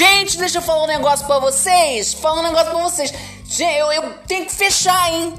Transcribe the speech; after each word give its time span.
Gente, 0.00 0.38
deixa 0.38 0.56
eu 0.56 0.62
falar 0.62 0.84
um 0.84 0.86
negócio 0.86 1.26
pra 1.26 1.38
vocês. 1.40 2.14
Falar 2.14 2.40
um 2.40 2.44
negócio 2.44 2.70
pra 2.70 2.80
vocês. 2.84 3.12
Gente, 3.44 3.76
eu, 3.76 3.92
eu 3.92 4.14
tenho 4.26 4.46
que 4.46 4.54
fechar, 4.54 5.12
hein? 5.12 5.34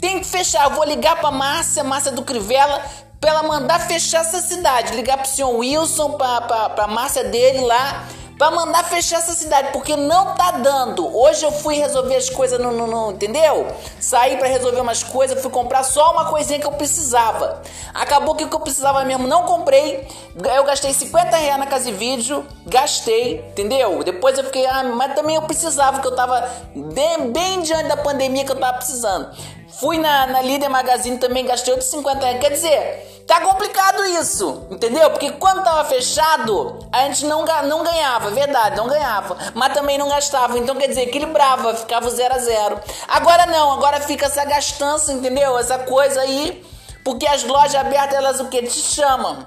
Tem 0.00 0.18
que 0.18 0.24
fechar. 0.24 0.64
Eu 0.64 0.70
vou 0.70 0.82
ligar 0.82 1.16
pra 1.16 1.30
Márcia, 1.30 1.84
Márcia 1.84 2.10
do 2.10 2.22
Crivella, 2.22 2.82
pra 3.20 3.32
ela 3.32 3.42
mandar 3.42 3.80
fechar 3.80 4.22
essa 4.22 4.40
cidade. 4.40 4.94
Ligar 4.94 5.18
pro 5.18 5.28
senhor 5.28 5.54
Wilson, 5.54 6.12
pra, 6.12 6.40
pra, 6.40 6.70
pra 6.70 6.86
Márcia 6.86 7.24
dele 7.24 7.66
lá 7.66 8.08
para 8.38 8.50
mandar 8.50 8.84
fechar 8.84 9.18
essa 9.18 9.32
cidade, 9.32 9.70
porque 9.72 9.96
não 9.96 10.34
tá 10.34 10.50
dando. 10.52 11.16
Hoje 11.16 11.44
eu 11.44 11.52
fui 11.52 11.76
resolver 11.76 12.16
as 12.16 12.28
coisas 12.28 12.58
no, 12.60 12.70
no, 12.70 12.86
no 12.86 13.12
entendeu? 13.12 13.66
Saí 13.98 14.36
para 14.36 14.48
resolver 14.48 14.80
umas 14.80 15.02
coisas, 15.02 15.40
fui 15.40 15.50
comprar 15.50 15.82
só 15.82 16.12
uma 16.12 16.26
coisinha 16.26 16.58
que 16.58 16.66
eu 16.66 16.72
precisava. 16.72 17.62
Acabou 17.94 18.34
que 18.34 18.44
o 18.44 18.48
que 18.48 18.54
eu 18.54 18.60
precisava 18.60 19.04
mesmo 19.04 19.26
não 19.26 19.44
comprei. 19.44 20.06
Eu 20.54 20.64
gastei 20.64 20.92
50 20.92 21.36
reais 21.36 21.58
na 21.58 21.66
casa 21.66 21.90
de 21.90 21.96
vídeo, 21.96 22.46
gastei, 22.66 23.42
entendeu? 23.50 24.02
Depois 24.04 24.36
eu 24.36 24.44
fiquei, 24.44 24.66
ah, 24.66 24.84
mas 24.84 25.14
também 25.14 25.36
eu 25.36 25.42
precisava, 25.42 26.00
que 26.00 26.06
eu 26.06 26.14
tava 26.14 26.46
bem, 26.74 27.32
bem 27.32 27.62
diante 27.62 27.88
da 27.88 27.96
pandemia 27.96 28.44
que 28.44 28.52
eu 28.52 28.56
tava 28.56 28.76
precisando. 28.76 29.30
Fui 29.68 29.98
na, 29.98 30.26
na 30.26 30.42
Líder 30.42 30.68
Magazine 30.68 31.18
também, 31.18 31.44
gastei 31.44 31.72
outros 31.72 31.90
50 31.90 32.20
reais. 32.20 32.40
Quer 32.40 32.50
dizer, 32.50 33.24
tá 33.26 33.40
complicado 33.40 34.04
isso, 34.04 34.66
entendeu? 34.70 35.10
Porque 35.10 35.32
quando 35.32 35.64
tava 35.64 35.84
fechado, 35.84 36.78
a 36.92 37.02
gente 37.04 37.26
não, 37.26 37.44
não 37.64 37.82
ganhava, 37.82 38.30
verdade, 38.30 38.76
não 38.76 38.88
ganhava. 38.88 39.36
Mas 39.54 39.74
também 39.74 39.98
não 39.98 40.08
gastava. 40.08 40.56
Então, 40.58 40.76
quer 40.76 40.88
dizer, 40.88 41.02
equilibrava, 41.02 41.74
ficava 41.74 42.08
zero 42.10 42.34
a 42.34 42.38
zero. 42.38 42.80
Agora 43.08 43.46
não, 43.46 43.72
agora 43.72 44.00
fica 44.00 44.26
essa 44.26 44.44
gastança, 44.44 45.12
entendeu? 45.12 45.58
Essa 45.58 45.78
coisa 45.80 46.20
aí. 46.20 46.64
Porque 47.04 47.26
as 47.26 47.44
lojas 47.44 47.74
abertas, 47.74 48.14
elas 48.14 48.40
o 48.40 48.48
que? 48.48 48.62
Te 48.62 48.80
chamam. 48.80 49.46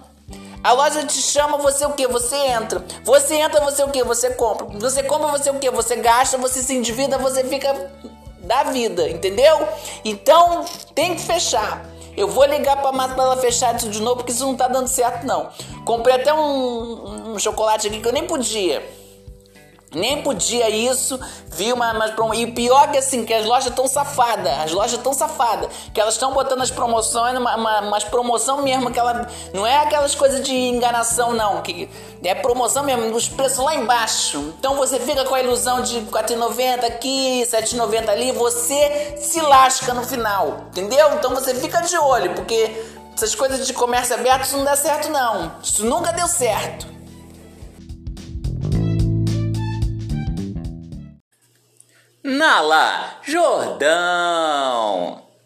A 0.61 0.73
loja 0.73 1.05
te 1.05 1.21
chama, 1.21 1.57
você 1.57 1.85
o 1.85 1.93
que? 1.93 2.05
Você 2.07 2.35
entra. 2.35 2.83
Você 3.03 3.35
entra, 3.35 3.61
você 3.61 3.81
o 3.83 3.89
que? 3.89 4.03
Você 4.03 4.31
compra. 4.31 4.67
Você 4.79 5.03
compra, 5.03 5.27
você 5.27 5.49
o 5.49 5.57
que? 5.57 5.69
Você 5.71 5.95
gasta, 5.95 6.37
você 6.37 6.61
se 6.61 6.75
endivida, 6.75 7.17
você 7.17 7.45
fica 7.45 7.73
da 8.49 8.63
vida, 8.63 9.07
entendeu? 9.07 9.67
Então 10.03 10.65
tem 10.95 11.13
que 11.13 11.21
fechar. 11.21 11.85
Eu 12.17 12.27
vou 12.27 12.43
ligar 12.45 12.77
pra 12.81 12.91
Mata 12.91 13.13
pra 13.13 13.23
ela 13.23 13.37
fechar 13.37 13.75
isso 13.75 13.87
de 13.89 14.01
novo, 14.01 14.17
porque 14.17 14.31
isso 14.31 14.43
não 14.43 14.55
tá 14.55 14.67
dando 14.67 14.87
certo, 14.87 15.23
não. 15.23 15.49
Comprei 15.85 16.15
até 16.15 16.33
um, 16.33 17.33
um 17.33 17.39
chocolate 17.39 17.87
aqui 17.87 18.01
que 18.01 18.07
eu 18.07 18.11
nem 18.11 18.25
podia. 18.25 18.83
Nem 19.93 20.21
podia 20.21 20.69
isso, 20.69 21.19
viu? 21.47 21.75
Mas, 21.75 21.97
mas 21.97 22.37
e 22.37 22.47
pior 22.47 22.91
que 22.91 22.97
assim, 22.97 23.25
que 23.25 23.33
as 23.33 23.45
lojas 23.45 23.67
estão 23.67 23.87
safadas, 23.87 24.59
as 24.59 24.71
lojas 24.71 24.93
estão 24.93 25.13
safadas, 25.13 25.69
que 25.91 25.99
elas 25.99 26.13
estão 26.13 26.31
botando 26.31 26.61
as 26.61 26.69
promoções, 26.69 27.37
uma, 27.37 27.55
uma, 27.55 27.81
umas 27.81 28.03
promoção 28.03 28.61
mesmo, 28.61 28.91
que 28.91 28.99
ela 28.99 29.27
não 29.51 29.65
é 29.65 29.77
aquelas 29.77 30.13
coisas 30.13 30.41
de 30.41 30.53
enganação, 30.53 31.33
não, 31.33 31.61
que 31.63 31.89
é 32.23 32.35
promoção 32.35 32.83
mesmo, 32.83 33.15
os 33.15 33.27
preços 33.27 33.57
lá 33.57 33.73
embaixo. 33.73 34.53
Então 34.59 34.75
você 34.75 34.99
fica 34.99 35.25
com 35.25 35.33
a 35.33 35.41
ilusão 35.41 35.81
de 35.81 36.01
4,90 36.01 36.85
aqui, 36.85 37.43
7,90 37.47 38.09
ali, 38.09 38.31
você 38.31 39.17
se 39.19 39.41
lasca 39.41 39.91
no 39.93 40.03
final, 40.03 40.65
entendeu? 40.69 41.15
Então 41.15 41.33
você 41.33 41.55
fica 41.55 41.81
de 41.81 41.97
olho, 41.97 42.35
porque 42.35 42.85
essas 43.15 43.33
coisas 43.33 43.65
de 43.65 43.73
comércio 43.73 44.13
aberto 44.13 44.43
isso 44.45 44.55
não 44.55 44.63
dá 44.63 44.75
certo, 44.75 45.09
não. 45.09 45.51
Isso 45.63 45.83
nunca 45.83 46.13
deu 46.13 46.27
certo. 46.27 46.98
Nala 52.29 53.17
Jordão. 53.23 55.28